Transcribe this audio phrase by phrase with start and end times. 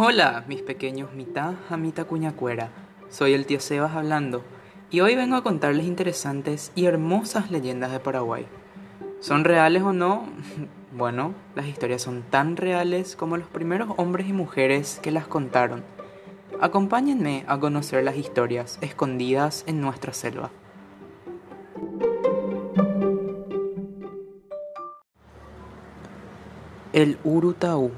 [0.00, 2.70] Hola, mis pequeños mitad jamita cuñacuera.
[3.08, 4.44] Soy el tío Sebas hablando
[4.92, 8.46] y hoy vengo a contarles interesantes y hermosas leyendas de Paraguay.
[9.18, 10.28] ¿Son reales o no?
[10.96, 15.82] Bueno, las historias son tan reales como los primeros hombres y mujeres que las contaron.
[16.60, 20.50] Acompáñenme a conocer las historias escondidas en nuestra selva.
[26.92, 27.90] El Urutaú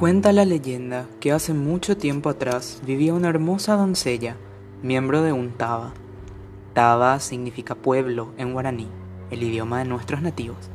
[0.00, 4.34] Cuenta la leyenda que hace mucho tiempo atrás vivía una hermosa doncella,
[4.82, 5.92] miembro de un Taba.
[6.72, 8.88] Taba significa pueblo en guaraní,
[9.30, 10.70] el idioma de nuestros nativos.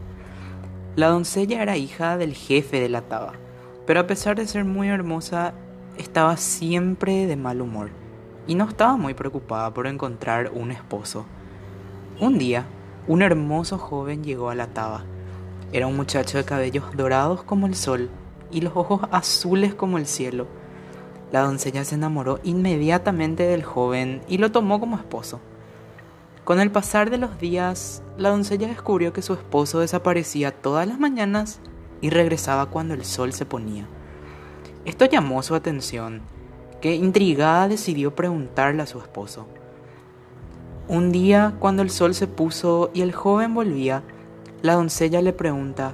[0.95, 3.33] La doncella era hija del jefe de la Taba,
[3.87, 5.55] pero a pesar de ser muy hermosa,
[5.97, 7.89] estaba siempre de mal humor
[8.45, 11.25] y no estaba muy preocupada por encontrar un esposo.
[12.19, 12.67] Un día,
[13.07, 15.03] un hermoso joven llegó a la Taba.
[15.73, 18.11] Era un muchacho de cabellos dorados como el sol
[18.55, 20.47] y los ojos azules como el cielo.
[21.33, 25.41] La doncella se enamoró inmediatamente del joven y lo tomó como esposo.
[26.45, 30.99] Con el pasar de los días, la doncella descubrió que su esposo desaparecía todas las
[30.99, 31.59] mañanas
[31.99, 33.87] y regresaba cuando el sol se ponía.
[34.85, 36.21] Esto llamó su atención,
[36.79, 39.47] que intrigada decidió preguntarle a su esposo.
[40.87, 44.03] Un día, cuando el sol se puso y el joven volvía,
[44.61, 45.93] la doncella le pregunta,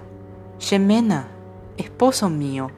[0.60, 1.28] Shemena,
[1.78, 2.70] Esposo mío,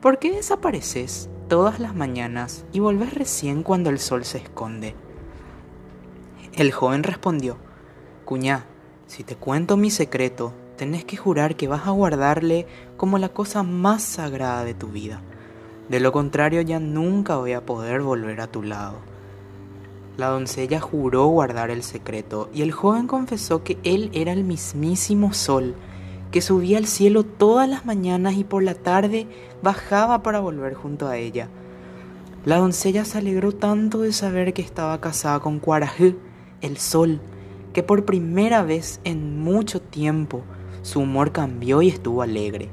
[0.00, 4.94] ¿por qué desapareces todas las mañanas y volves recién cuando el sol se esconde?
[6.54, 7.58] El joven respondió,
[8.24, 8.66] Cuñá,
[9.06, 13.62] si te cuento mi secreto, tenés que jurar que vas a guardarle como la cosa
[13.62, 15.22] más sagrada de tu vida.
[15.88, 18.98] De lo contrario ya nunca voy a poder volver a tu lado.
[20.16, 25.32] La doncella juró guardar el secreto y el joven confesó que él era el mismísimo
[25.32, 25.74] sol
[26.30, 29.26] que subía al cielo todas las mañanas y por la tarde
[29.62, 31.48] bajaba para volver junto a ella.
[32.44, 36.16] La doncella se alegró tanto de saber que estaba casada con Cuarajú,
[36.60, 37.20] el sol,
[37.72, 40.42] que por primera vez en mucho tiempo
[40.82, 42.70] su humor cambió y estuvo alegre.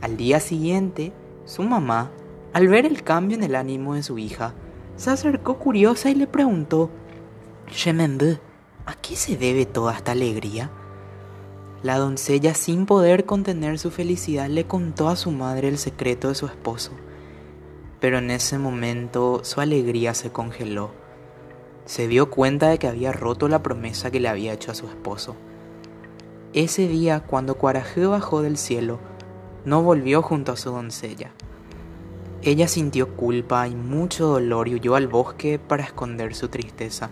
[0.00, 1.12] Al día siguiente,
[1.44, 2.12] su mamá,
[2.52, 4.54] al ver el cambio en el ánimo de su hija,
[4.96, 6.90] se acercó curiosa y le preguntó,
[7.68, 8.38] Shemembe,
[8.86, 10.70] ¿a qué se debe toda esta alegría?
[11.80, 16.34] La doncella, sin poder contener su felicidad, le contó a su madre el secreto de
[16.34, 16.90] su esposo.
[18.00, 20.90] Pero en ese momento su alegría se congeló.
[21.84, 24.88] Se dio cuenta de que había roto la promesa que le había hecho a su
[24.88, 25.36] esposo.
[26.52, 28.98] Ese día, cuando Cuarajé bajó del cielo,
[29.64, 31.30] no volvió junto a su doncella.
[32.42, 37.10] Ella sintió culpa y mucho dolor y huyó al bosque para esconder su tristeza.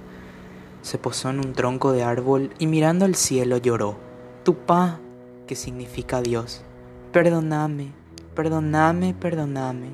[0.82, 4.05] Se posó en un tronco de árbol y mirando al cielo lloró.
[4.46, 5.00] Tupá,
[5.48, 6.62] que significa Dios.
[7.10, 7.90] Perdóname,
[8.36, 9.88] perdóname, perdóname.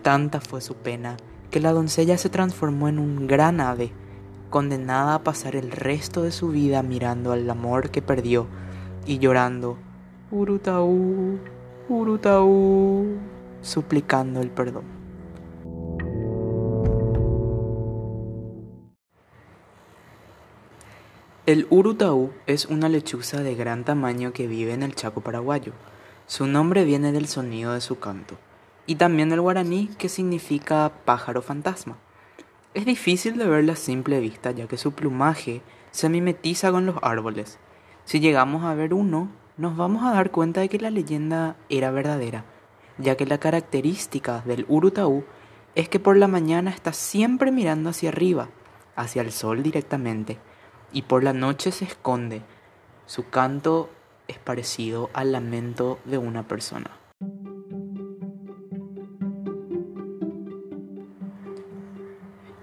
[0.00, 1.18] Tanta fue su pena
[1.50, 3.92] que la doncella se transformó en un gran ave,
[4.48, 8.46] condenada a pasar el resto de su vida mirando al amor que perdió
[9.04, 9.76] y llorando,
[10.30, 11.40] Urutaú,
[11.90, 13.18] Urutaú,
[13.60, 15.03] suplicando el perdón.
[21.46, 25.74] El urutaú es una lechuza de gran tamaño que vive en el Chaco paraguayo.
[26.26, 28.38] Su nombre viene del sonido de su canto
[28.86, 31.98] y también del guaraní que significa pájaro fantasma.
[32.72, 35.60] Es difícil de verla a simple vista ya que su plumaje
[35.90, 37.58] se mimetiza con los árboles.
[38.06, 39.28] Si llegamos a ver uno,
[39.58, 42.46] nos vamos a dar cuenta de que la leyenda era verdadera,
[42.96, 45.24] ya que la característica del urutaú
[45.74, 48.48] es que por la mañana está siempre mirando hacia arriba,
[48.96, 50.38] hacia el sol directamente
[50.94, 52.40] y por la noche se esconde.
[53.04, 53.90] Su canto
[54.28, 56.90] es parecido al lamento de una persona.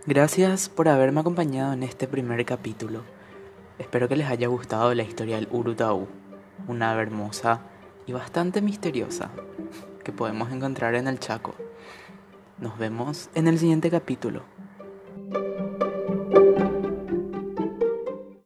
[0.08, 3.03] Gracias por haberme acompañado en este primer capítulo.
[3.78, 6.08] Espero que les haya gustado la historia del Urutaú,
[6.67, 7.61] una ave hermosa
[8.08, 9.29] y bastante misteriosa
[10.03, 11.53] que podemos encontrar en el Chaco.
[12.58, 14.44] Nos vemos en el siguiente capítulo.